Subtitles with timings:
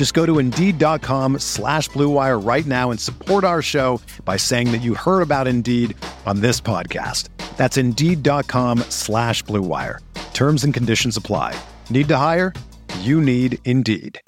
[0.00, 4.78] Just go to Indeed.com slash BlueWire right now and support our show by saying that
[4.78, 7.28] you heard about Indeed on this podcast.
[7.58, 9.98] That's Indeed.com slash BlueWire.
[10.32, 11.54] Terms and conditions apply.
[11.90, 12.54] Need to hire?
[13.00, 14.18] You need Indeed.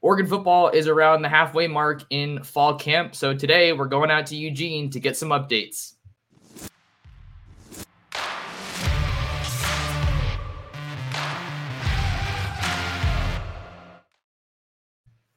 [0.00, 3.14] Oregon football is around the halfway mark in fall camp.
[3.14, 5.92] So today we're going out to Eugene to get some updates.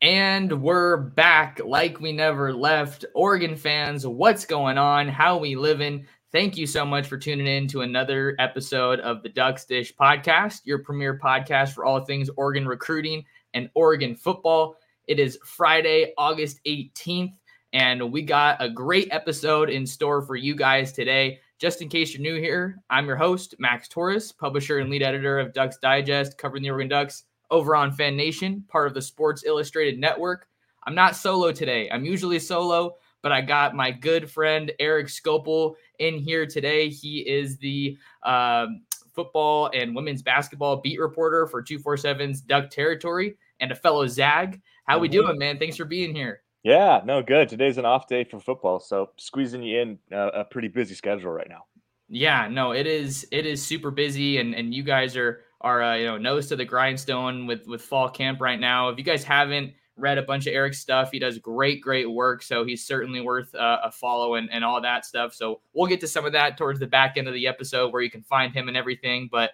[0.01, 3.05] And we're back like we never left.
[3.13, 5.07] Oregon fans, what's going on?
[5.07, 6.07] How we living?
[6.31, 10.61] Thank you so much for tuning in to another episode of the Ducks Dish podcast,
[10.63, 14.75] your premier podcast for all things Oregon recruiting and Oregon football.
[15.05, 17.37] It is Friday, August 18th,
[17.73, 21.41] and we got a great episode in store for you guys today.
[21.59, 25.37] Just in case you're new here, I'm your host, Max Torres, publisher and lead editor
[25.37, 29.43] of Ducks Digest, covering the Oregon Ducks over on Fan Nation, part of the Sports
[29.45, 30.47] Illustrated Network.
[30.85, 31.89] I'm not solo today.
[31.91, 36.89] I'm usually solo, but I got my good friend Erik Skopil in here today.
[36.89, 38.81] He is the um,
[39.13, 44.61] football and women's basketball beat reporter for 247's Duck Territory and a fellow Zag.
[44.85, 45.01] How mm-hmm.
[45.01, 45.59] we doing, man?
[45.59, 46.41] Thanks for being here.
[46.63, 47.49] Yeah, no, good.
[47.49, 51.31] Today's an off day for football, so squeezing you in uh, a pretty busy schedule
[51.31, 51.65] right now.
[52.07, 53.25] Yeah, no, it is.
[53.31, 56.55] It is super busy, and and you guys are are uh, you know nose to
[56.55, 58.89] the grindstone with with fall camp right now.
[58.89, 62.43] If you guys haven't read a bunch of Erik's stuff, he does great great work.
[62.43, 65.33] So he's certainly worth uh, a follow and and all that stuff.
[65.33, 68.01] So we'll get to some of that towards the back end of the episode where
[68.01, 69.29] you can find him and everything.
[69.31, 69.51] But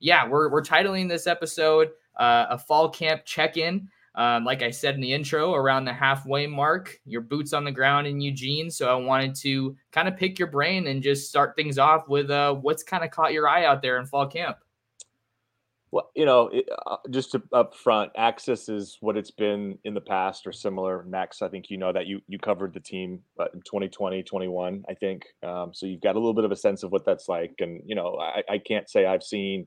[0.00, 3.88] yeah, we're we're titling this episode uh, a fall camp check in.
[4.16, 7.70] Um, like I said in the intro, around the halfway mark, your boots on the
[7.70, 8.68] ground in Eugene.
[8.70, 12.28] So I wanted to kind of pick your brain and just start things off with
[12.28, 14.56] uh, what's kind of caught your eye out there in fall camp.
[15.92, 19.94] Well, you know, it, uh, just to, up front, Access is what it's been in
[19.94, 21.04] the past or similar.
[21.04, 24.84] Max, I think you know that you you covered the team but in 2020, 21,
[24.88, 25.24] I think.
[25.42, 27.54] Um, so you've got a little bit of a sense of what that's like.
[27.58, 29.66] And, you know, I, I can't say I've seen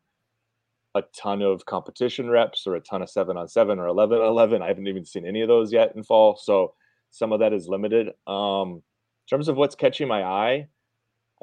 [0.95, 4.25] a ton of competition reps or a ton of seven on seven or 11 on
[4.25, 4.61] 11.
[4.61, 6.39] I haven't even seen any of those yet in fall.
[6.41, 6.73] So
[7.11, 8.09] some of that is limited.
[8.27, 8.81] Um,
[9.25, 10.67] in terms of what's catching my eye,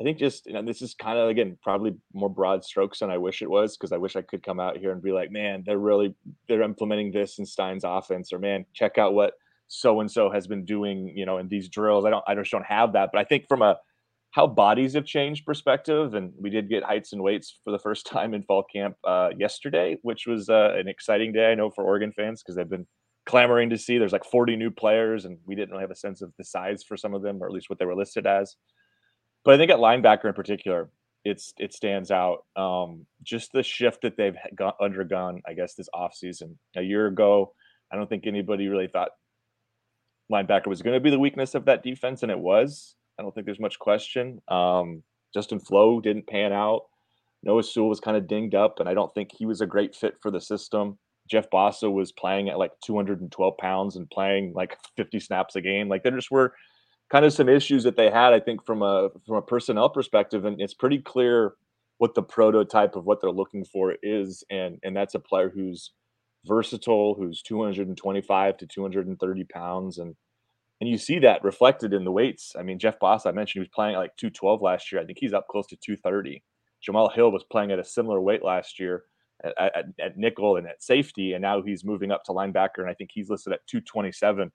[0.00, 3.10] I think just you know this is kind of again probably more broad strokes than
[3.10, 5.30] I wish it was because I wish I could come out here and be like,
[5.30, 6.14] man, they're really
[6.48, 9.34] they're implementing this in Stein's offense, or man, check out what
[9.68, 12.06] so and so has been doing, you know, in these drills.
[12.06, 13.76] I don't I just don't have that, but I think from a
[14.30, 18.06] how bodies have changed perspective, and we did get heights and weights for the first
[18.10, 21.52] time in fall camp uh, yesterday, which was uh, an exciting day.
[21.52, 22.86] I know for Oregon fans because they've been
[23.26, 23.98] clamoring to see.
[23.98, 26.82] There's like 40 new players, and we didn't really have a sense of the size
[26.82, 28.56] for some of them, or at least what they were listed as.
[29.44, 30.90] But I think at linebacker in particular,
[31.24, 32.44] it's it stands out.
[32.56, 36.56] Um, just the shift that they've got, undergone, I guess, this offseason.
[36.76, 37.52] A year ago,
[37.92, 39.10] I don't think anybody really thought
[40.32, 42.94] linebacker was going to be the weakness of that defense, and it was.
[43.18, 44.40] I don't think there's much question.
[44.48, 45.02] Um,
[45.34, 46.82] Justin Flowe didn't pan out.
[47.42, 49.94] Noah Sewell was kind of dinged up, and I don't think he was a great
[49.94, 50.98] fit for the system.
[51.30, 55.88] Jeff Bassa was playing at like 212 pounds and playing like 50 snaps a game.
[55.88, 56.54] Like there just were
[57.10, 60.44] kind of some issues that they had, I think, from a from a personnel perspective,
[60.44, 61.54] and it's pretty clear
[61.98, 65.92] what the prototype of what they're looking for is, and and that's a player who's
[66.46, 70.16] versatile, who's 225 to 230 pounds, and
[70.80, 72.54] and you see that reflected in the weights.
[72.58, 75.00] I mean, Jeff Boss, I mentioned he was playing at like 212 last year.
[75.00, 76.42] I think he's up close to 230.
[76.80, 79.04] Jamal Hill was playing at a similar weight last year
[79.44, 82.88] at, at, at nickel and at safety, and now he's moving up to linebacker, and
[82.88, 84.50] I think he's listed at 227.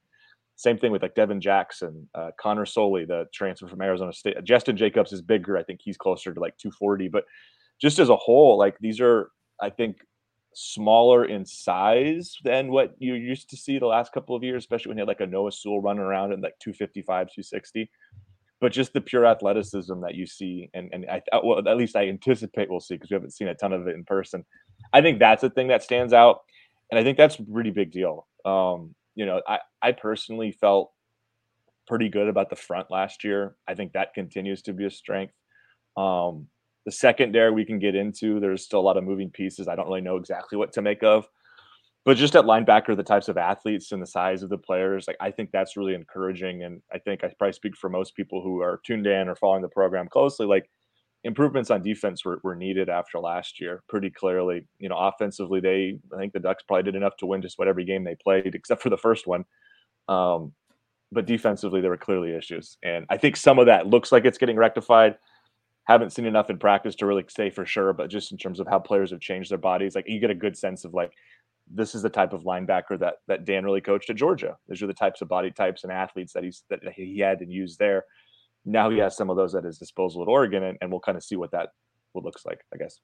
[0.57, 4.38] Same thing with like Devon Jackson, uh, Connor Soelle, the transfer from Arizona State.
[4.44, 5.57] Justin Jacobs is bigger.
[5.57, 7.10] I think he's closer to like 240.
[7.10, 7.25] But
[7.81, 9.31] just as a whole, like these are,
[9.62, 9.98] I think,
[10.54, 14.90] smaller in size than what you used to see the last couple of years, especially
[14.90, 17.90] when you had like a Noah Sewell running around in like 255, 260.
[18.62, 22.08] but just the pure athleticism that you see, and and I well at least I
[22.08, 24.46] anticipate we'll see because we haven't seen a ton of it in person.
[24.94, 26.40] I think that's the thing that stands out,
[26.90, 28.25] and I think that's a really big deal.
[28.46, 30.92] Um, you know, I I personally felt
[31.88, 33.56] pretty good about the front last year.
[33.68, 35.34] I think that continues to be a strength.
[35.98, 36.48] Um,
[36.86, 38.40] the secondary we can get into.
[38.40, 39.68] There's still a lot of moving pieces.
[39.68, 41.28] I don't really know exactly what to make of.
[42.06, 45.18] But just at linebacker, the types of athletes and the size of the players, like
[45.20, 46.64] I think that's really encouraging.
[46.64, 49.64] And I think I probably speak for most people who are tuned in or following
[49.64, 50.46] the program closely.
[50.46, 50.70] Like
[51.25, 54.66] improvements on defense were, were needed after last year, pretty clearly.
[54.80, 57.68] You know, offensively, they I think the Ducks probably did enough to win just about
[57.68, 59.44] every game they played, except for the first one.
[60.07, 60.54] Um,
[61.12, 64.38] but defensively, there were clearly issues, and I think some of that looks like it's
[64.38, 65.18] getting rectified
[65.86, 68.68] haven't seen enough in practice to really say for sure, but just in terms of
[68.68, 71.13] how players have changed their bodies, like you get a good sense of like
[71.72, 74.57] this is the type of linebacker that that Dan really coached at Georgia.
[74.68, 77.51] these are the types of body types and athletes that he's that he had and
[77.51, 78.06] used there.
[78.66, 81.18] Now he has some of those at his disposal at Oregon, and, and we'll kind
[81.18, 81.70] of see what that
[82.14, 83.00] what looks like, I guess.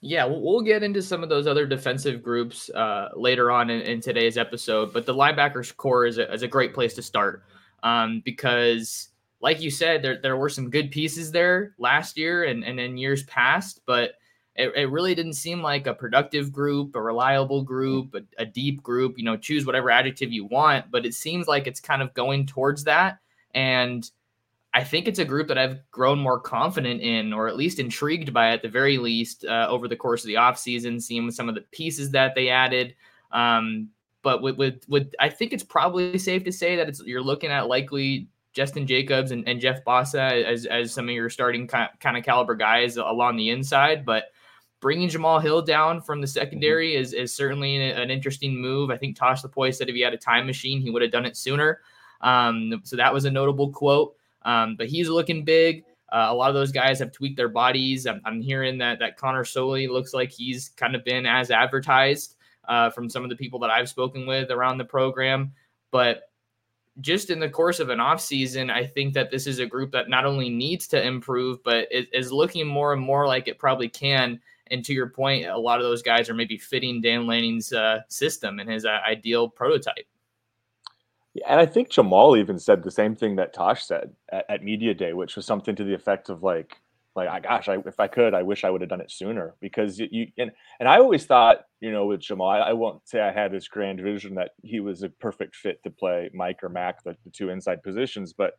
[0.00, 4.00] Yeah, we'll get into some of those other defensive groups uh, later on in, in,
[4.00, 7.44] today's episode, but the linebackers core is a, is a great place to start
[7.82, 9.08] um, because
[9.40, 12.96] like you said, there there were some good pieces there last year and, and in
[12.96, 14.12] years past, but
[14.54, 18.82] it, it really didn't seem like a productive group, a reliable group, a, a deep
[18.82, 19.18] group.
[19.18, 22.46] You know, choose whatever adjective you want, but it seems like it's kind of going
[22.46, 23.18] towards that.
[23.54, 24.10] And
[24.76, 28.34] I think it's a group that I've grown more confident in, or at least intrigued
[28.34, 31.54] by at the very least uh, over the course of the offseason, seeing some of
[31.54, 32.94] the pieces that they added.
[33.32, 33.88] Um,
[34.20, 37.50] but with, with, with, I think it's probably safe to say that it's you're looking
[37.50, 42.18] at likely Justin Jacobs and, and Jeff Bassa as, as some of your starting kind
[42.18, 44.04] of caliber guys along the inside.
[44.04, 44.24] But
[44.80, 48.90] bringing Jamal Hill down from the secondary is, is certainly an interesting move.
[48.90, 51.24] I think Tosh Lupoi said if he had a time machine, he would have done
[51.24, 51.80] it sooner.
[52.20, 54.15] Um, so that was a notable quote.
[54.46, 55.84] Um, but he's looking big.
[56.10, 58.06] Uh, a lot of those guys have tweaked their bodies.
[58.06, 62.36] I'm, I'm hearing that that Connor Soelle looks like he's kind of been as advertised
[62.68, 65.52] uh, from some of the people that I've spoken with around the program.
[65.90, 66.30] But
[67.00, 69.92] just in the course of an off season, I think that this is a group
[69.92, 73.88] that not only needs to improve, but is looking more and more like it probably
[73.88, 74.40] can.
[74.68, 78.00] And to your point, a lot of those guys are maybe fitting Dan Lanning's uh,
[78.08, 80.06] system and his uh, ideal prototype.
[81.46, 84.94] And I think Jamal even said the same thing that Tosh said at, at media
[84.94, 86.76] day, which was something to the effect of like,
[87.14, 89.54] like, I gosh, I, if I could, I wish I would have done it sooner.
[89.60, 93.08] Because you, you and and I always thought, you know, with Jamal, I, I, won't
[93.08, 96.62] say I had this grand vision that he was a perfect fit to play Mike
[96.62, 98.58] or Mac, the, the two inside positions, but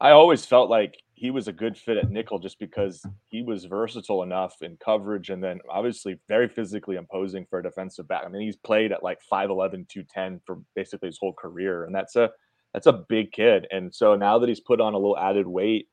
[0.00, 3.64] I always felt like he was a good fit at nickel just because he was
[3.64, 8.24] versatile enough in coverage and then obviously very physically imposing for a defensive back.
[8.24, 11.84] I mean, he's played at like 5'11, 210 for basically his whole career.
[11.84, 12.30] And that's a
[12.74, 13.66] that's a big kid.
[13.70, 15.88] And so now that he's put on a little added weight,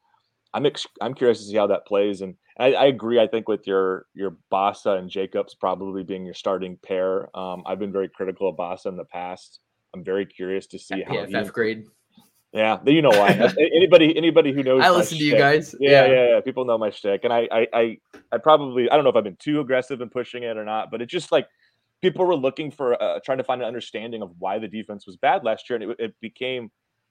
[0.53, 3.19] I'm ex- I'm curious to see how that plays, and I, I, agree.
[3.19, 7.35] I think with your your Bassa and Jacobs probably being your starting pair.
[7.35, 9.59] Um, I've been very critical of Bassa in the past.
[9.95, 11.85] I'm very curious to see how PFF grade.
[12.53, 13.29] Yeah, you know why.
[13.73, 15.73] anybody anybody who knows, I listen to you guys.
[15.79, 17.97] Yeah, yeah, yeah, yeah, People know my shtick, and I, I, I,
[18.31, 20.91] I probably I don't know if I've been too aggressive in pushing it or not,
[20.91, 21.47] but it's just like
[22.03, 25.17] people were looking for uh, trying to find an understanding of why the defense was
[25.17, 26.69] bad last year, and it, it became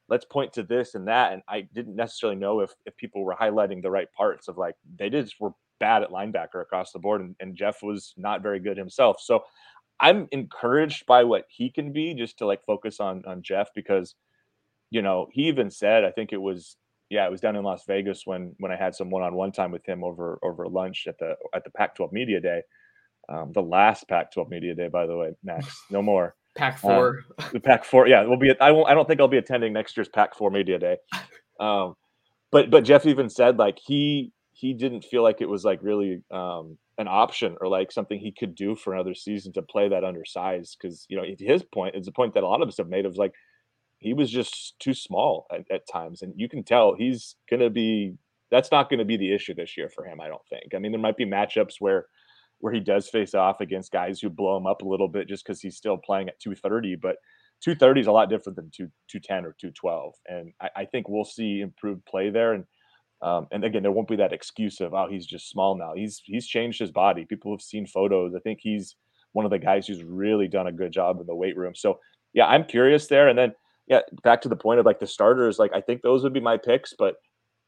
[0.08, 1.32] let's point to this and that.
[1.32, 4.74] And I didn't necessarily know if, if people were highlighting the right parts of like
[4.96, 8.60] they just were bad at linebacker across the board, and, and Jeff was not very
[8.60, 9.16] good himself.
[9.20, 9.42] So
[9.98, 14.14] I'm encouraged by what he can be just to like focus on on Jeff because
[14.92, 16.76] you know he even said I think it was
[17.08, 19.50] yeah it was down in Las Vegas when when I had some one on one
[19.50, 22.62] time with him over over lunch at the at the Pac-12 media day.
[23.28, 25.82] Um, the last Pac-12 media day, by the way, Max.
[25.90, 26.34] No more.
[26.56, 27.20] Pac four.
[27.38, 28.06] Uh, the Pac four.
[28.06, 28.52] Yeah, we'll be.
[28.60, 28.86] I won't.
[28.88, 30.96] I don't think I'll be attending next year's Pac four media day.
[31.60, 31.94] Um,
[32.50, 36.22] but but Jeff even said like he he didn't feel like it was like really
[36.32, 40.02] um, an option or like something he could do for another season to play that
[40.02, 42.88] undersized because you know his point is a point that a lot of us have
[42.88, 43.32] made of like
[44.02, 48.14] he was just too small at, at times and you can tell he's gonna be
[48.50, 50.78] that's not going to be the issue this year for him i don't think i
[50.78, 52.06] mean there might be matchups where
[52.62, 55.44] where he does face off against guys who blow him up a little bit just
[55.44, 56.94] because he's still playing at 230.
[56.94, 57.16] But
[57.60, 60.14] 230 is a lot different than 2, 210 or 212.
[60.28, 62.54] And I, I think we'll see improved play there.
[62.54, 62.64] And
[63.20, 65.92] um, and again, there won't be that excuse of oh he's just small now.
[65.94, 67.24] He's he's changed his body.
[67.24, 68.32] People have seen photos.
[68.34, 68.94] I think he's
[69.32, 71.74] one of the guys who's really done a good job in the weight room.
[71.74, 71.98] So
[72.32, 73.28] yeah, I'm curious there.
[73.28, 73.54] And then
[73.86, 75.58] yeah, back to the point of like the starters.
[75.58, 77.16] Like I think those would be my picks, but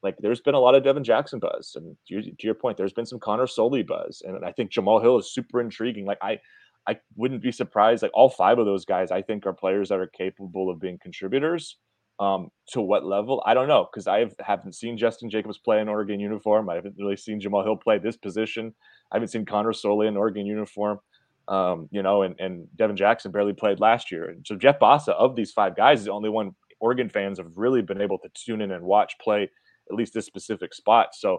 [0.02, 2.76] like there's been a lot of Devon Jackson buzz, and to your, to your point,
[2.76, 6.04] there's been some Connor Soelle buzz, and I think Jamal Hill is super intriguing.
[6.04, 6.38] Like I,
[6.87, 8.02] I wouldn't be surprised.
[8.02, 10.99] Like all five of those guys, I think are players that are capable of being
[11.02, 11.78] contributors.
[12.21, 13.42] Um, to what level?
[13.44, 16.71] I don't know because I haven't seen Justin Jacobs play in Oregon uniform.
[16.71, 18.73] I haven't really seen Jamal Hill play this position.
[19.11, 21.00] I haven't seen Connor Soelle in Oregon uniform.
[21.46, 24.30] Um, you know, and, and Devon Jackson barely played last year.
[24.30, 27.52] And so Jeff Bassa of these five guys is the only one Oregon fans have
[27.56, 29.50] really been able to tune in and watch play
[29.90, 31.14] at least this specific spot.
[31.14, 31.38] So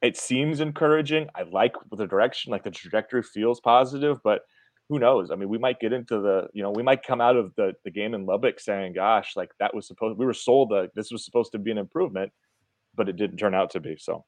[0.00, 1.28] it seems encouraging.
[1.34, 4.42] I like the direction, like the trajectory feels positive, but
[4.88, 5.30] who knows?
[5.30, 7.72] I mean, we might get into the, you know, we might come out of the
[7.84, 11.10] the game in Lubbock saying, "Gosh, like that was supposed." We were sold that this
[11.10, 12.32] was supposed to be an improvement,
[12.94, 13.96] but it didn't turn out to be.
[13.98, 14.24] So,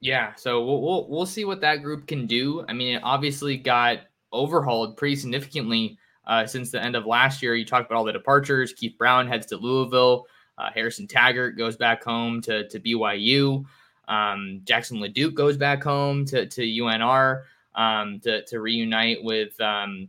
[0.00, 0.34] yeah.
[0.34, 2.64] So we'll we'll, we'll see what that group can do.
[2.68, 4.00] I mean, it obviously got
[4.32, 7.54] overhauled pretty significantly uh, since the end of last year.
[7.54, 8.72] You talked about all the departures.
[8.72, 10.26] Keith Brown heads to Louisville.
[10.56, 13.64] Uh, Harrison Taggart goes back home to to BYU.
[14.08, 17.42] Um, Jackson LeDuc goes back home to to UNR
[17.74, 19.58] um, to to reunite with.
[19.60, 20.08] Um,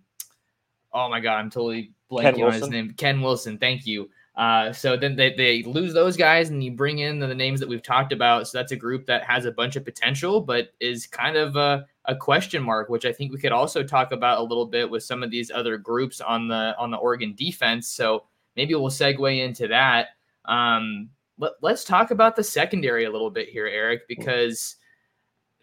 [0.93, 2.93] oh my God, I'm totally blanking on his name.
[2.93, 3.57] Ken Wilson.
[3.57, 4.09] Thank you.
[4.35, 7.59] Uh, so then they, they lose those guys and you bring in the, the, names
[7.59, 8.47] that we've talked about.
[8.47, 11.85] So that's a group that has a bunch of potential, but is kind of a,
[12.05, 15.03] a question mark, which I think we could also talk about a little bit with
[15.03, 17.89] some of these other groups on the on the Oregon defense.
[17.89, 18.23] So
[18.55, 20.09] maybe we'll segue into that.
[20.45, 24.77] Um, let, let's talk about the secondary a little bit here, Erik, because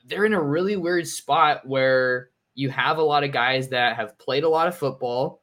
[0.04, 4.18] they're in a really weird spot where you have a lot of guys that have
[4.18, 5.42] played a lot of football,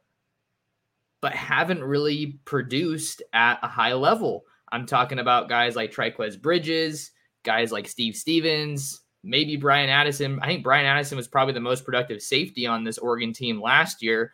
[1.20, 4.44] but haven't really produced at a high level.
[4.72, 7.12] I'm talking about guys like Trikweze Bridges,
[7.44, 10.38] guys like Steve Stevens, maybe Bryan Addison.
[10.42, 14.02] I think Bryan Addison was probably the most productive safety on this Oregon team last
[14.02, 14.32] year.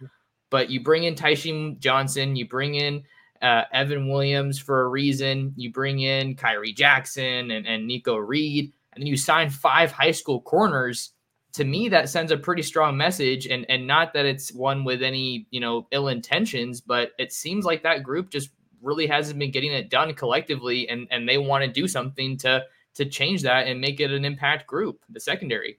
[0.51, 3.05] But you bring in Tysheem Johnson, you bring in
[3.41, 8.73] uh, Evan Williams for a reason, you bring in Khyree Jackson and, and Nikko Reed
[8.95, 11.11] and then you sign five high school corners
[11.53, 15.03] to me that sends a pretty strong message and and not that it's one with
[15.03, 19.51] any you know ill intentions but it seems like that group just really hasn't been
[19.51, 22.63] getting it done collectively and and they want to do something to
[22.95, 25.79] to change that and make it an impact group the secondary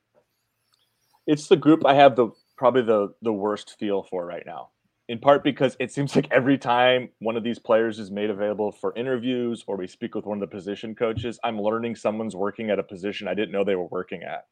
[1.27, 4.69] it's the group i have the probably the the worst feel for right now
[5.09, 8.71] in part because it seems like every time one of these players is made available
[8.71, 12.69] for interviews or we speak with one of the position coaches, I'm learning someone's working
[12.69, 14.45] at a position I didn't know they were working at.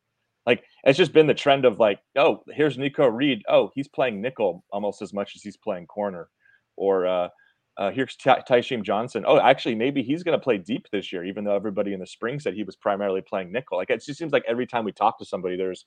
[0.45, 3.43] Like it's just been the trend of like, oh, here's Nikko Reed.
[3.47, 6.29] Oh, he's playing nickel almost as much as he's playing corner.
[6.77, 7.29] Or uh,
[7.77, 9.23] uh, here's Ty- Tysheem Johnson.
[9.27, 12.07] Oh, actually, maybe he's going to play deep this year, even though everybody in the
[12.07, 13.77] spring said he was primarily playing nickel.
[13.77, 15.85] Like it just seems like every time we talk to somebody, there's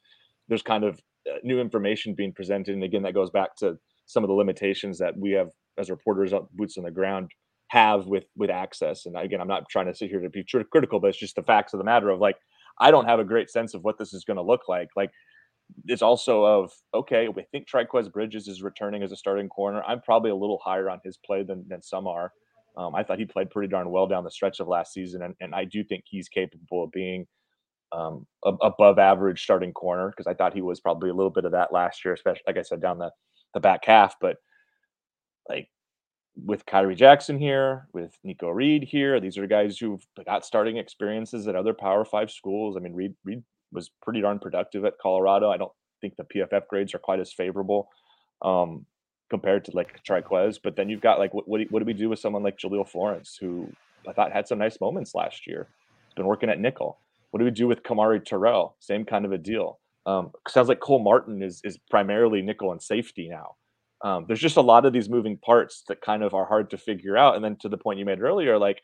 [0.49, 4.23] there's kind of uh, new information being presented, and again, that goes back to some
[4.23, 7.31] of the limitations that we have as reporters boots on the ground
[7.69, 9.07] have with with access.
[9.07, 11.43] And again, I'm not trying to sit here to be critical, but it's just the
[11.43, 12.37] facts of the matter of like
[12.79, 14.89] I don't have a great sense of what this is going to look like.
[14.97, 15.11] Like
[15.87, 19.83] it's also of okay, we think Trikweze Bridges is returning as a starting corner.
[19.87, 22.33] I'm probably a little higher on his play than than some are.
[22.77, 25.35] Um, I thought he played pretty darn well down the stretch of last season, and,
[25.41, 27.25] and I do think he's capable of being
[27.93, 31.53] um, above average starting corner because I thought he was probably a little bit of
[31.53, 33.11] that last year, especially like I said down the
[33.55, 34.17] the back half.
[34.21, 34.37] But
[35.49, 35.69] like
[36.37, 41.47] with Khyree Jackson here, with Nikko Reed here, these are guys who've got starting experiences
[41.47, 42.77] at other Power Five schools.
[42.77, 45.51] I mean, Reed Reed was pretty darn productive at Colorado.
[45.51, 47.89] I don't think the PFF grades are quite as favorable
[48.43, 48.85] um,
[49.31, 50.59] compared to like Trikweze.
[50.63, 52.59] But then you've got like what what do, what do we do with someone like
[52.59, 53.71] Jahlil Florence, who
[54.09, 55.69] I thought had some nice moments last year.
[56.07, 56.99] He's been working at nickel.
[57.31, 58.77] What do we do with Khamari Terrell?
[58.81, 59.81] Same kind of a deal.
[60.07, 63.57] Um, sounds like Cole Martin is is primarily nickel and safety now.
[64.05, 66.79] Um, there's just a lot of these moving parts that kind of are hard to
[66.79, 67.37] figure out.
[67.37, 68.83] And then to the point you made earlier, like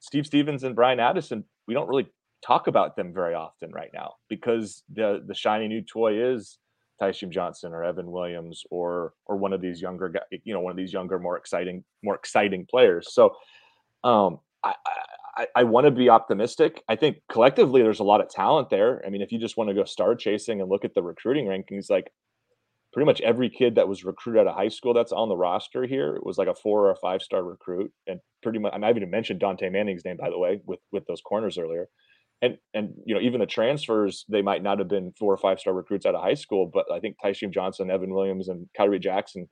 [0.00, 2.08] Steve Stevens and Bryan Addison, we don't really
[2.44, 6.58] talk about them very often right now because the the shiny new toy is
[7.00, 10.70] Tysheem Johnson or Evan Williams or or one of these younger guys, you know, one
[10.70, 13.12] of these younger, more exciting, more exciting players.
[13.12, 13.34] So
[14.04, 14.74] um, I,
[15.36, 16.82] I, I want to be optimistic.
[16.88, 19.02] I think collectively there's a lot of talent there.
[19.06, 21.46] I mean, if you just want to go star chasing and look at the recruiting
[21.46, 22.10] rankings, like
[22.94, 25.84] pretty much every kid that was recruited out of high school that's on the roster
[25.84, 27.92] here was like a four or a five star recruit.
[28.06, 31.04] And pretty much, I might even mentioned Dante Manning's name, by the way, with with
[31.06, 31.88] those corners earlier.
[32.40, 35.58] And and you know, even the transfers, they might not have been four or five
[35.58, 39.02] star recruits out of high school, but I think Tysheem Johnson, Evan Williams, and Khyree
[39.02, 39.48] Jackson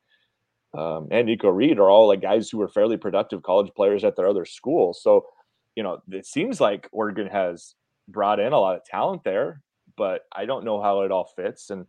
[0.78, 4.16] um, and Nikko Reed are all like guys who were fairly productive college players at
[4.16, 5.02] their other schools.
[5.02, 5.26] So
[5.74, 7.74] you know, it seems like Oregon has
[8.08, 9.62] brought in a lot of talent there,
[9.96, 11.70] but I don't know how it all fits.
[11.70, 11.86] And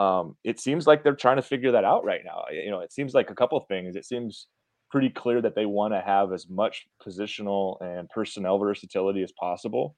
[0.00, 2.44] um, it seems like they're trying to figure that out right now.
[2.50, 3.96] You know, it seems like a couple things.
[3.96, 4.46] It seems
[4.90, 9.94] pretty clear that they want to have as much positional and personnel versatility as possible.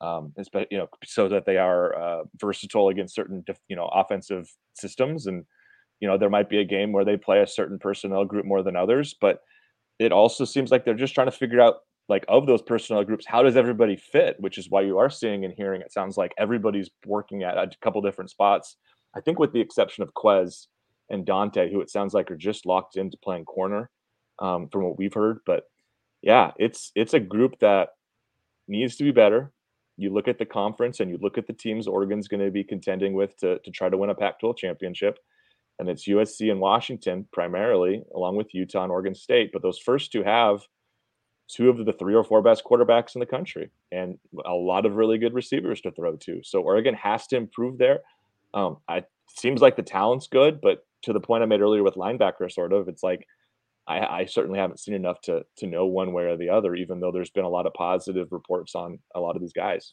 [0.00, 0.34] Um,
[0.70, 5.26] you know, so that they are uh, versatile against certain, you know, offensive systems.
[5.28, 5.44] And,
[6.00, 8.62] you know, there might be a game where they play a certain personnel group more
[8.64, 9.38] than others, but
[10.00, 11.76] it also seems like they're just trying to figure out
[12.08, 14.36] like of those personnel groups, how does everybody fit?
[14.40, 17.70] Which is why you are seeing and hearing it sounds like everybody's working at a
[17.80, 18.76] couple different spots.
[19.14, 20.66] I think with the exception of Quez
[21.10, 23.90] and Dante, who it sounds like are just locked into playing corner,
[24.38, 25.40] um, from what we've heard.
[25.46, 25.64] But
[26.22, 27.90] yeah, it's it's a group that
[28.68, 29.52] needs to be better.
[29.96, 32.64] You look at the conference and you look at the teams Oregon's going to be
[32.64, 35.18] contending with to, to try to win a Pac 12 championship.
[35.78, 39.50] And it's USC and Washington primarily, along with Utah and Oregon State.
[39.52, 40.66] But those first two have
[41.48, 44.96] two of the three or four best quarterbacks in the country and a lot of
[44.96, 46.40] really good receivers to throw to.
[46.42, 48.00] So Oregon has to improve there.
[48.54, 49.04] Um, I
[49.36, 52.72] seems like the talent's good, but to the point I made earlier with linebacker, sort
[52.72, 53.26] of, it's like
[53.86, 57.00] I, I, certainly haven't seen enough to to know one way or the other, even
[57.00, 59.92] though there's been a lot of positive reports on a lot of these guys.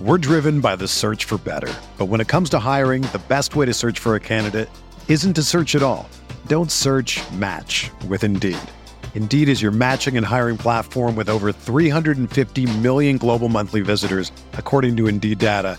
[0.00, 1.72] We're driven by the search for better.
[1.98, 4.70] But when it comes to hiring, the best way to search for a candidate
[5.08, 6.08] isn't to search at all.
[6.46, 8.58] Don't search match with Indeed.
[9.14, 14.96] Indeed is your matching and hiring platform with over 350 million global monthly visitors, according
[14.98, 15.78] to Indeed data,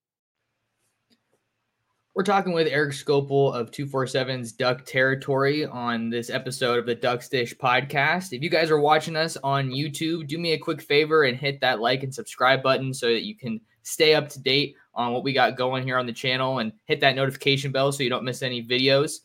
[2.13, 7.29] We're talking with Erik Skopil of 247's Duck Territory on this episode of the Ducks
[7.29, 8.33] Dish podcast.
[8.33, 11.61] If you guys are watching us on YouTube, do me a quick favor and hit
[11.61, 15.23] that like and subscribe button so that you can stay up to date on what
[15.23, 18.25] we got going here on the channel and hit that notification bell so you don't
[18.25, 19.19] miss any videos.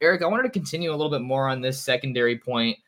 [0.00, 2.78] Erik, I wanted to continue a little bit more on this secondary point.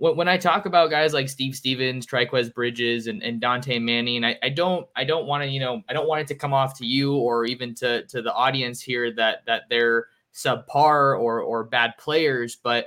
[0.00, 4.36] When, I talk about guys like Steve Stevens, Trikweze Bridges, and, and Dante Manning, I,
[4.44, 6.78] I don't I don't want to you know I don't want it to come off
[6.78, 11.64] to you or even to to the audience here that that they're subpar or or
[11.64, 12.86] bad players, but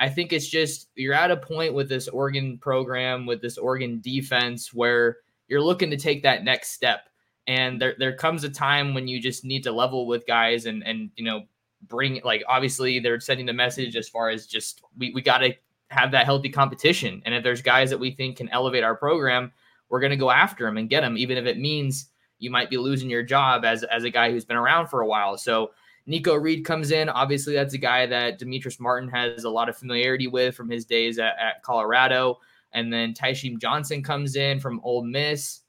[0.00, 4.00] I think it's just you're at a point with this Oregon program with this Oregon
[4.00, 5.18] defense where
[5.48, 7.08] you're looking to take that next step.
[7.46, 10.82] And there there comes a time when you just need to level with guys and
[10.84, 11.44] and you know
[11.86, 15.54] bring like obviously they're sending the message as far as just we we got to
[15.90, 19.52] have that healthy competition and if there's guys that we think can elevate our program
[19.88, 22.70] we're going to go after them and get them even if it means you might
[22.70, 25.70] be losing your job as as a guy who's been around for a while so
[26.06, 27.10] Nikko Reed comes in.
[27.10, 30.86] Obviously, that's a guy that Demetrice Martin has a lot of familiarity with from his
[30.86, 32.38] days at, at Colorado.
[32.72, 35.60] And then Tysheem Johnson comes in from Ole Miss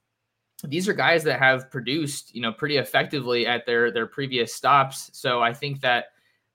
[0.64, 5.10] these are guys that have produced, you know, pretty effectively at their their previous stops.
[5.14, 6.06] So I think that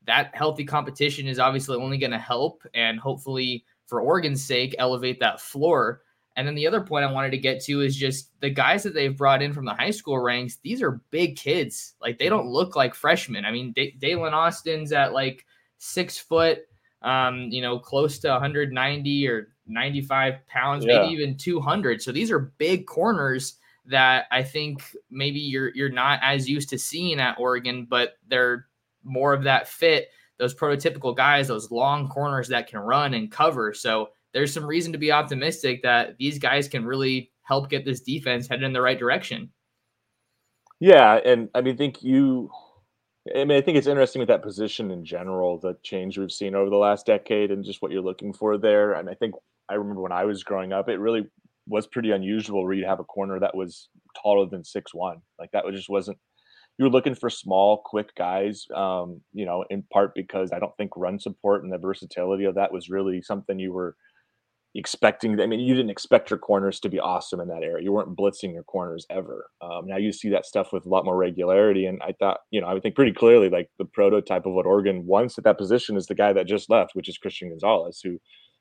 [0.07, 5.21] that healthy competition is obviously only going to help and hopefully for Oregon's sake elevate
[5.21, 6.03] that floor.
[6.37, 8.93] And then the other point I wanted to get to is just the guys that
[8.93, 10.59] they've brought in from the high school ranks.
[10.63, 11.95] These are big kids.
[12.01, 13.45] Like they don't look like freshmen.
[13.45, 15.47] I mean, D- Daylen Austin's at like
[15.79, 16.63] six foot,
[17.03, 21.03] um, you know, close to 190 or 95 pounds, yeah.
[21.03, 22.03] maybe even 200.
[22.03, 26.79] So these are big corners that I think maybe you're you're not as used to
[26.79, 28.67] seeing at Oregon, but they're
[29.05, 33.73] more of that fit, those prototypical guys, those long corners that can run and cover.
[33.73, 38.01] So there's some reason to be optimistic that these guys can really help get this
[38.01, 39.51] defense headed in the right direction.
[40.81, 42.51] Yeah, and I mean, I think you.
[43.35, 46.55] I mean, I think it's interesting with that position in general, the change we've seen
[46.55, 48.93] over the last decade, and just what you're looking for there.
[48.93, 49.35] And I think
[49.71, 51.27] I remember when I was growing up, it really
[51.67, 53.89] was pretty unusual where you'd have a corner that was
[54.21, 55.23] taller than six one.
[55.39, 56.19] Like that just wasn't.
[56.79, 58.67] You were looking for small, quick guys.
[58.75, 62.57] Um, you know, in part because I don't think run support and the versatility of
[62.57, 63.97] that was really something you were
[64.75, 65.41] expecting.
[65.41, 67.85] I mean, you didn't expect your corners to be awesome in that area.
[67.85, 69.47] You weren't blitzing your corners ever.
[69.63, 71.87] Um, now you see that stuff with a lot more regularity.
[71.87, 74.67] And I thought, you know, I would think pretty clearly like the prototype of what
[74.67, 78.01] Oregon wants at that position is the guy that just left, which is Christian Gonzalez,
[78.03, 78.19] who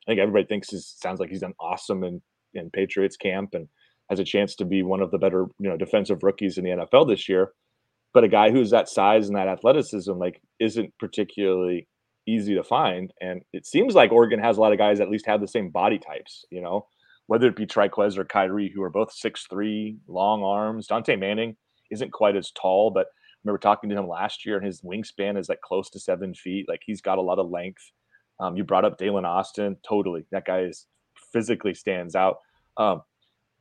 [0.08, 2.21] I think everybody thinks is sounds like he's done awesome in
[2.54, 3.67] in Patriots camp and
[4.10, 6.71] has a chance to be one of the better, you know, defensive rookies in the
[6.71, 7.52] NFL this year.
[8.13, 11.88] But a guy who's that size and that athleticism, like, isn't particularly
[12.28, 13.12] easy to find.
[13.21, 15.47] And it seems like Oregon has a lot of guys that at least have the
[15.47, 16.88] same body types, you know,
[17.28, 20.88] whether it be Trikweze or Khyree, who are both six three, long arms.
[20.88, 21.56] Dante Manning
[21.91, 25.38] isn't quite as tall, but I remember talking to him last year and his wingspan
[25.38, 26.67] is like close to seven feet.
[26.69, 27.91] Like he's got a lot of length.
[28.39, 29.78] Um, you brought up Daylen Austin.
[29.88, 30.26] Totally.
[30.32, 30.86] That guy is
[31.32, 32.38] physically stands out.
[32.78, 33.02] Um,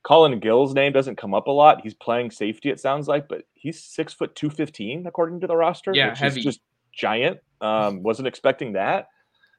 [0.03, 1.81] Collin Gill's name doesn't come up a lot.
[1.83, 5.57] He's playing safety, it sounds like, but he's six foot two fifteen according to the
[5.57, 5.93] roster.
[5.95, 6.43] Yeah, heavy.
[6.43, 6.61] just
[6.93, 7.39] giant.
[7.61, 9.09] Um, wasn't expecting that.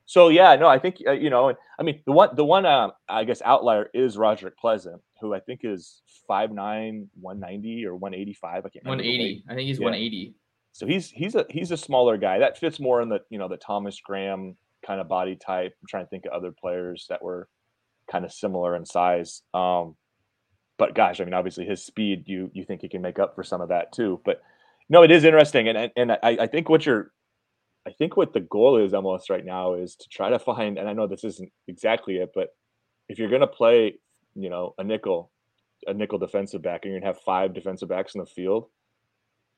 [0.06, 1.54] So yeah, no, I think uh, you know.
[1.80, 5.40] I mean, the one, the one, uh, I guess outlier is Roderick Pleasant, who I
[5.40, 8.66] think is 5'9", 190 or one eighty five.
[8.66, 8.86] I can't.
[8.86, 9.44] One eighty.
[9.50, 9.86] I think he's yeah.
[9.86, 10.34] one eighty.
[10.74, 13.48] So he's he's a he's a smaller guy that fits more in the you know
[13.48, 15.74] the Thomas Graham kind of body type.
[15.82, 17.48] I'm trying to think of other players that were
[18.12, 19.44] kind of similar in size.
[19.54, 19.96] Um,
[20.78, 23.44] but gosh, I mean, obviously his speed, you you think he can make up for
[23.44, 24.22] some of that too.
[24.26, 24.42] But
[24.90, 27.12] no, it is interesting, and and I, I think what you're
[27.86, 30.88] I think what the goal is almost right now is to try to find, and
[30.88, 32.50] I know this isn't exactly it, but
[33.10, 33.96] if you're going to play,
[34.36, 35.32] you know, a nickel,
[35.86, 38.68] a nickel defensive back, and you're going to have five defensive backs in the field,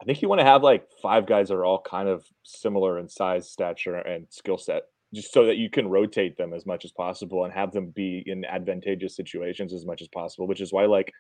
[0.02, 2.98] I think you want to have like five guys that are all kind of similar
[3.00, 6.84] in size, stature, and skill set, just so that you can rotate them as much
[6.84, 10.48] as possible and have them be in advantageous situations as much as possible.
[10.48, 11.12] Which is why, like,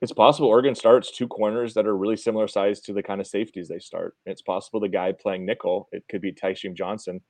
[0.00, 3.26] it's possible Oregon starts two corners that are really similar size to the kind of
[3.26, 4.14] safeties they start.
[4.26, 7.20] It's possible the guy playing nickel, it could be Tysheem Johnson,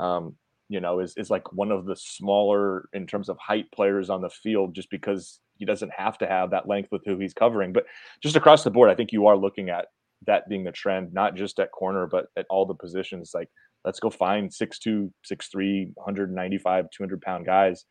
[0.00, 0.34] um,
[0.68, 4.22] you know, is, is like one of the smaller in terms of height players on
[4.22, 7.72] the field just because he doesn't have to have that length with who he's covering.
[7.72, 7.84] But
[8.22, 9.86] just across the board, I think you are looking at
[10.26, 13.32] that being the trend, not just at corner, but at all the positions.
[13.34, 13.48] Like,
[13.84, 17.84] let's go find 6'2, 6'3, 195, 200 pound guys,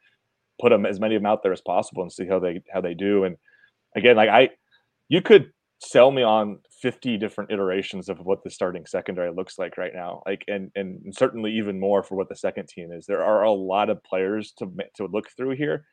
[0.62, 2.82] put them as many of them out there as possible and see how they how
[2.82, 3.24] they do.
[3.24, 3.38] And
[3.96, 4.50] again, like I,
[5.08, 9.78] you could sell me on 50 different iterations of what the starting secondary looks like
[9.78, 13.06] right now like and and certainly even more for what the second team is.
[13.06, 15.86] There are a lot of players to to look through here.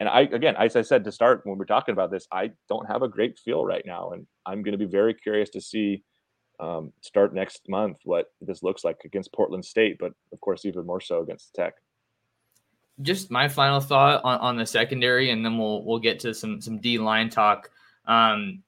[0.00, 2.90] And i again as i said to start when we're talking about this i don't
[2.90, 4.10] have a great feel right now.
[4.12, 6.02] And i'm going to be very curious to see
[6.60, 10.86] um, start next month what this looks like against portland state but of course even
[10.86, 11.74] more so against tech
[13.02, 16.60] just my final thought on, on the secondary, and then we'll we'll get to some
[16.60, 17.70] some D line talk.
[18.06, 18.62] Um,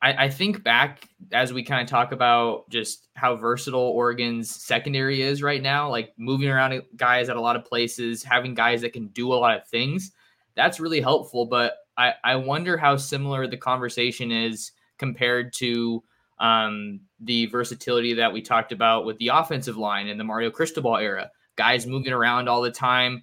[0.00, 5.22] I, I think back as we kind of talk about just how versatile Oregon's secondary
[5.22, 8.92] is right now, like moving around guys at a lot of places, having guys that
[8.92, 10.12] can do a lot of things.
[10.54, 11.46] That's really helpful.
[11.46, 16.02] But I, I wonder how similar the conversation is compared to
[16.42, 20.96] um, the versatility that we talked about with the offensive line in the Mario Cristobal
[20.96, 21.30] era.
[21.56, 23.22] Guys moving around all the time,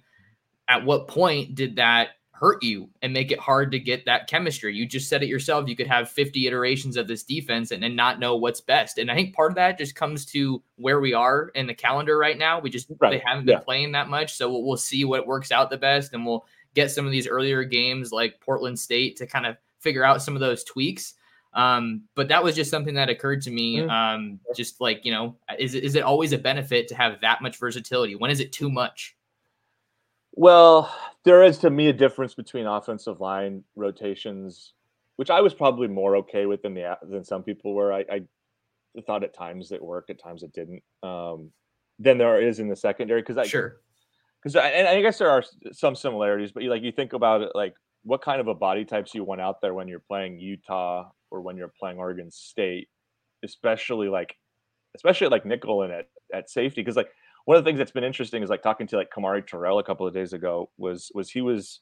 [0.68, 4.74] at what point did that hurt you and make it hard to get that chemistry?
[4.74, 5.68] You just said it yourself.
[5.68, 8.96] You could have 50 iterations of this defense and, and not know what's best.
[8.96, 12.16] And I think part of that just comes to where we are in the calendar
[12.16, 12.58] right now.
[12.58, 13.10] We just right.
[13.10, 13.64] they haven't been yeah.
[13.64, 14.34] playing that much.
[14.34, 17.28] So we'll, we'll see what works out the best and we'll get some of these
[17.28, 21.14] earlier games like Portland State to kind of figure out some of those tweaks.
[21.52, 23.78] Um, but that was just something that occurred to me.
[23.78, 23.90] Mm-hmm.
[23.90, 27.58] Um, just like, you know, is, is it always a benefit to have that much
[27.58, 28.14] versatility?
[28.14, 29.16] When is it too much?
[30.32, 34.74] Well, there is to me a difference between offensive line rotations,
[35.16, 37.92] which I was probably more okay with than the than some people were.
[37.92, 38.22] I, I
[39.06, 40.82] thought at times it worked, at times it didn't.
[41.02, 41.50] Um,
[41.98, 43.80] than there is in the secondary because I sure
[44.42, 47.50] because and I guess there are some similarities, but you like you think about it
[47.54, 51.10] like what kind of a body types you want out there when you're playing Utah
[51.30, 52.88] or when you're playing Oregon State,
[53.44, 54.34] especially like
[54.94, 57.10] especially like nickel and at, at safety because like
[57.44, 59.84] one of the things that's been interesting is like talking to like Khamari Terrell a
[59.84, 61.80] couple of days ago was was he was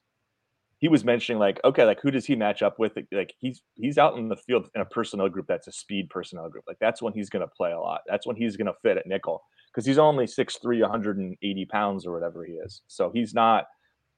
[0.79, 2.93] he was mentioning like okay like who does he match up with?
[3.13, 6.49] Like he's he's out in the field in a personnel group that's a speed personnel
[6.49, 6.65] group.
[6.69, 8.03] Like that's when he's going to play a lot.
[8.07, 12.13] That's when he's going to fit at nickel because he's only 6'3 180 pounds or
[12.13, 12.83] whatever he is.
[12.87, 13.67] So he's not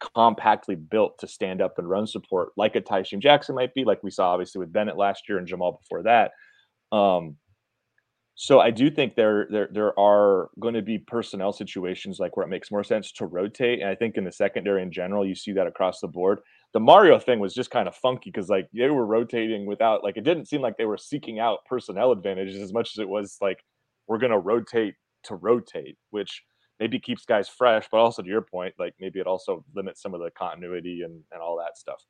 [0.01, 4.03] compactly built to stand up and run support, like a Tysheem Jackson might be, like
[4.03, 6.33] we saw obviously with Bennett last year and Jamal before that.
[6.97, 7.37] Um,
[8.35, 12.47] so I do think there there there are going to be personnel situations like where
[12.47, 15.35] it makes more sense to rotate, and I think in the secondary in general, you
[15.35, 16.41] see that across the board.
[16.73, 20.17] The Mario thing was just kind of funky because like they were rotating without like
[20.17, 23.37] it didn't seem like they were seeking out personnel advantages as much as it was
[23.43, 23.59] like
[24.07, 26.43] we're going to rotate to rotate, which
[26.81, 30.15] maybe keeps guys fresh, but also to your point, like maybe it also limits some
[30.15, 32.05] of the continuity and and all that stuff.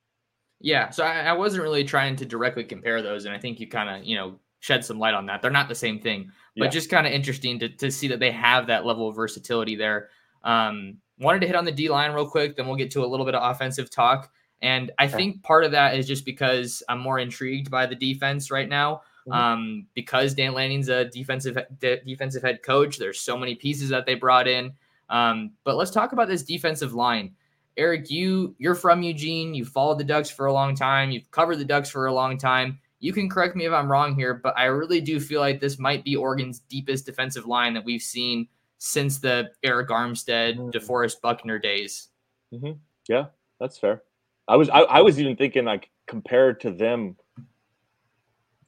[0.61, 3.69] Yeah, so I, I wasn't really trying to directly compare those, and I think you
[3.69, 5.43] kind of you know shed some light on that.
[5.43, 6.71] They're not the same thing, but yeah.
[6.71, 10.11] just kind of interesting to, to see that they have that level of versatility there.
[10.45, 13.07] Um, wanted to hit on the D line real quick, then we'll get to a
[13.07, 14.31] little bit of offensive talk.
[14.63, 18.51] And I think part of that is just because I'm more intrigued by the defense
[18.51, 19.03] right now.
[19.29, 19.33] Mm-hmm.
[19.33, 22.99] Um, because Dan Lanning's a defensive de- defensive head coach.
[22.99, 24.73] There's so many pieces that they brought in.
[25.11, 27.35] Um, but let's talk about this defensive line.
[27.77, 29.55] Erik, you you're from Eugene.
[29.55, 31.11] You've followed the Ducks for a long time.
[31.11, 32.79] You've covered the Ducks for a long time.
[32.99, 35.79] You can correct me if I'm wrong here, but I really do feel like this
[35.79, 40.71] might be Oregon's deepest defensive line that we've seen since the Arik Armstead, mm-hmm.
[40.71, 42.09] DeForest Buckner days.
[42.53, 42.73] Mm-hmm.
[43.09, 43.27] Yeah,
[43.59, 44.03] that's fair.
[44.49, 47.17] I was I, I was even thinking like compared to them,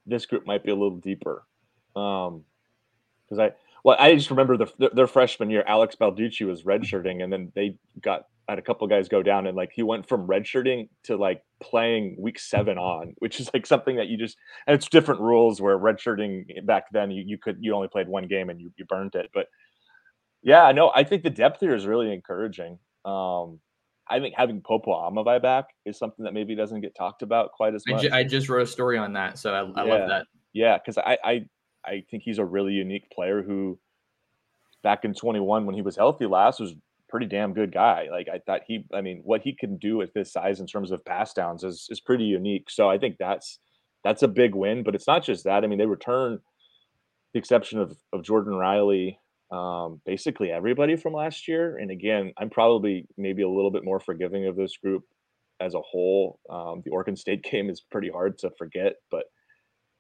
[0.07, 1.45] this group might be a little deeper.
[1.95, 2.45] Um,
[3.25, 3.53] because I
[3.85, 7.77] well, I just remember the, their freshman year, Alex Balducci was redshirting, and then they
[8.01, 11.43] got had a couple guys go down, and like he went from redshirting to like
[11.61, 14.37] playing week seven on, which is like something that you just
[14.67, 18.27] and it's different rules where redshirting back then you, you could you only played one
[18.29, 19.31] game and you you burned it.
[19.35, 19.47] But
[20.43, 22.79] yeah, I know I think the depth here is really encouraging.
[23.05, 23.59] Um
[24.09, 27.75] I think having Popo Aumavae back is something that maybe doesn't get talked about quite
[27.75, 28.01] as much.
[28.01, 29.93] I, ju- I just wrote a story on that, so I, I yeah.
[29.93, 30.27] love that.
[30.53, 31.47] Yeah, because I, I
[31.85, 33.79] I think he's a really unique player who
[34.83, 36.75] back in 21 when he was healthy last was
[37.13, 38.09] pretty damn good guy.
[38.11, 40.91] Like I thought he, I mean, what he can do at this size in terms
[40.91, 42.71] of pass downs is is pretty unique.
[42.71, 43.59] So I think that's
[44.03, 44.83] that's a big win.
[44.83, 45.63] But it's not just that.
[45.63, 46.41] I mean, they return
[47.35, 49.21] the exception of of Jordan Riley,
[49.53, 51.77] um, basically everybody from last year.
[51.77, 55.05] And again, I'm probably maybe a little bit more forgiving of this group
[55.61, 56.41] as a whole.
[56.51, 59.25] Um, the Oregon State game is pretty hard to forget, but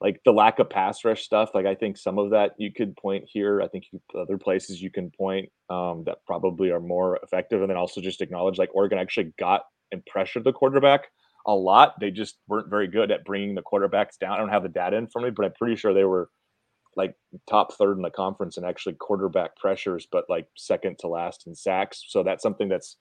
[0.00, 1.50] like the lack of pass rush stuff.
[1.54, 3.62] Like I think some of that you could point here.
[3.62, 7.70] I think you, other places you can point um, that probably are more effective, and
[7.70, 9.62] then also just acknowledge like Oregon actually got
[9.92, 11.02] and pressured the quarterback
[11.46, 12.00] a lot.
[12.00, 14.32] They just weren't very good at bringing the quarterbacks down.
[14.32, 16.30] I don't have the data in front of me, but I'm pretty sure they were
[16.96, 17.14] like
[17.48, 21.55] top third in the conference and actually quarterback pressures, but like second to last in
[21.55, 22.05] sacks.
[22.09, 22.96] So that's something that's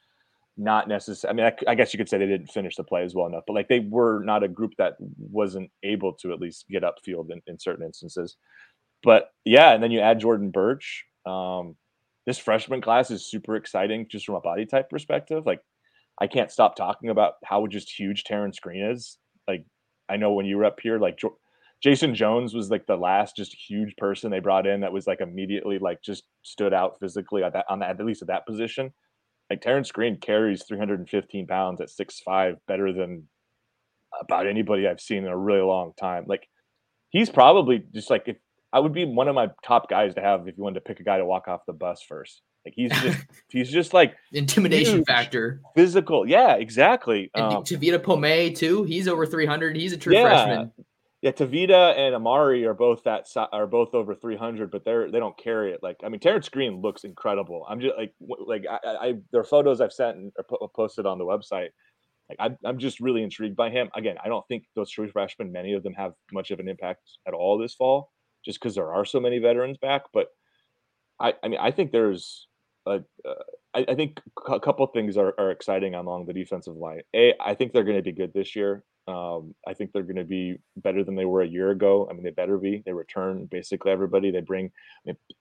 [0.57, 1.29] not necessary.
[1.29, 3.27] I mean, I, I, guess you could say they didn't finish the play as well
[3.27, 6.83] enough, but like they were not a group that wasn't able to at least get
[6.83, 8.37] upfield in, in certain instances.
[9.03, 11.05] But yeah, and then you add Jordan Burch.
[11.25, 11.75] Um,
[12.25, 15.45] this freshman class is super exciting just from a body type perspective.
[15.45, 15.61] Like,
[16.19, 19.17] I can't stop talking about how just huge Terrence Green is.
[19.47, 19.65] Like,
[20.07, 21.17] I know when you were up here, like
[21.81, 25.21] Jason Jones was like the last just huge person they brought in that was like
[25.21, 28.93] immediately like just stood out physically at that on that at least at that position
[29.51, 33.27] like Terrence Green carries 315 pounds at six five better than
[34.21, 36.23] about anybody I've seen in a really long time.
[36.25, 36.47] Like
[37.09, 38.37] he's probably just like if
[38.71, 41.01] I would be one of my top guys to have if you wanted to pick
[41.01, 42.41] a guy to walk off the bus first.
[42.65, 46.25] Like he's just he's just like intimidation huge, factor, physical.
[46.25, 47.29] Yeah, exactly.
[47.35, 48.83] And um, Tavita Pomey too.
[48.83, 49.75] He's over 300.
[49.75, 50.71] He's a true yeah, freshman
[51.21, 55.37] yeah, Tavita and Amari are both that are both over 300, but they're they don't
[55.37, 55.81] carry it.
[55.83, 57.65] Like I mean, Terrence Green looks incredible.
[57.69, 60.31] I'm just like like I, I there are photos I've sent and
[60.75, 61.69] posted on the website.
[62.27, 63.89] Like I'm I'm just really intrigued by him.
[63.95, 67.01] Again, I don't think those true freshmen, many of them have much of an impact
[67.27, 68.11] at all this fall,
[68.43, 70.03] just because there are so many veterans back.
[70.13, 70.29] But
[71.19, 72.47] I I mean I think there's
[72.87, 73.33] a, uh,
[73.75, 77.01] I, I think a couple things are, are exciting along the defensive line.
[77.15, 78.83] A, I think they're going to be good this year.
[79.11, 82.07] Um, I think they're going to be better than they were a year ago.
[82.09, 82.81] I mean, they better be.
[82.85, 84.31] They return basically everybody.
[84.31, 84.71] They bring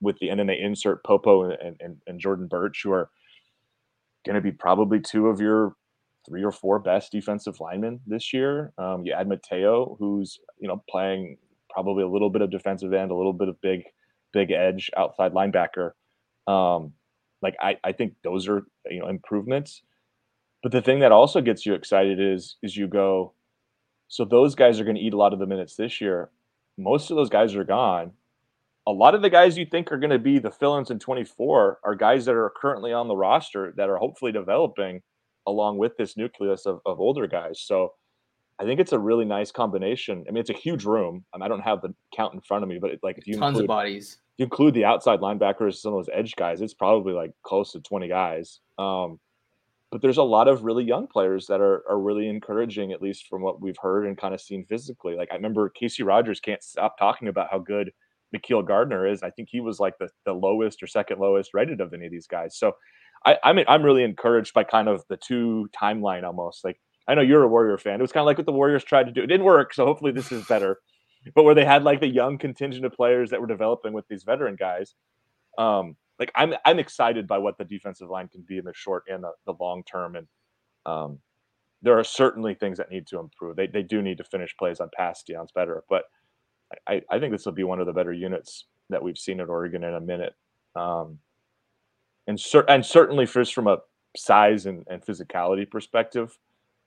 [0.01, 3.09] with the and then they insert Popo and, and, and Jordan Burch, who are
[4.25, 5.75] going to be probably two of your
[6.27, 8.73] three or four best defensive linemen this year.
[8.77, 11.37] Um, you add Mateo, who's you know playing
[11.69, 13.83] probably a little bit of defensive end, a little bit of big
[14.33, 15.91] big edge outside linebacker.
[16.47, 16.93] Um,
[17.41, 19.81] like I, I think those are you know improvements.
[20.63, 23.33] But the thing that also gets you excited is is you go,
[24.11, 26.31] so those guys are going to eat a lot of the minutes this year.
[26.77, 28.11] Most of those guys are gone.
[28.85, 31.79] A lot of the guys you think are going to be the fill-ins in 24
[31.81, 35.01] are guys that are currently on the roster that are hopefully developing
[35.47, 37.61] along with this nucleus of, of older guys.
[37.61, 37.93] So
[38.59, 40.25] I think it's a really nice combination.
[40.27, 41.23] I mean, it's a huge room.
[41.33, 43.27] I, mean, I don't have the count in front of me, but it, like if
[43.27, 46.59] you tons include, of bodies, you include the outside linebackers, some of those edge guys,
[46.59, 48.59] it's probably like close to 20 guys.
[48.77, 49.21] Um,
[49.91, 53.27] but there's a lot of really young players that are are really encouraging, at least
[53.27, 55.15] from what we've heard and kind of seen physically.
[55.15, 57.91] Like I remember Casey Rogers can't stop talking about how good
[58.35, 59.23] Mikeel Gardner is.
[59.23, 62.11] I think he was like the, the lowest or second lowest rated of any of
[62.11, 62.57] these guys.
[62.57, 62.73] So
[63.25, 66.63] I, I mean, I'm really encouraged by kind of the two timeline almost.
[66.63, 67.99] Like I know you're a Warrior fan.
[67.99, 69.21] It was kind of like what the Warriors tried to do.
[69.21, 69.73] It didn't work.
[69.73, 70.77] So hopefully this is better.
[71.35, 74.23] But where they had like the young contingent of players that were developing with these
[74.23, 74.95] veteran guys.
[75.57, 79.03] Um, like I'm I'm excited by what the defensive line can be in the short
[79.11, 80.15] and the, the long term.
[80.15, 80.27] And
[80.85, 81.17] um,
[81.81, 83.55] there are certainly things that need to improve.
[83.55, 85.83] They they do need to finish plays on pass downs better.
[85.89, 86.03] But
[86.87, 89.49] I, I think this will be one of the better units that we've seen at
[89.49, 90.35] Oregon in a minute.
[90.75, 91.17] Um,
[92.27, 93.79] and cer- and certainly first from a
[94.15, 96.37] size and, and physicality perspective,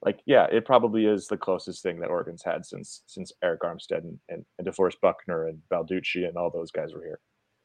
[0.01, 4.05] like yeah, it probably is the closest thing that Oregon's had since since Arik Armstead
[4.05, 7.19] and, and, and DeForest Buckner and Balducci and all those guys were here.